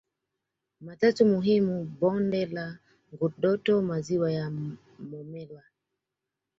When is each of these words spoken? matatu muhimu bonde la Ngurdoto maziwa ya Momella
matatu 0.85 1.21
muhimu 1.33 1.75
bonde 1.99 2.45
la 2.45 2.67
Ngurdoto 3.13 3.81
maziwa 3.81 4.31
ya 4.31 4.49
Momella 5.09 5.63